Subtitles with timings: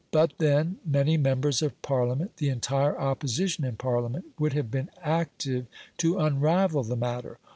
[0.09, 5.67] But, then, many members of Parliament, the entire Opposition in Parliament, would have been active
[5.97, 7.37] to unravel the matter.